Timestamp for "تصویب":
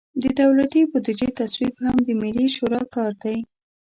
1.39-1.75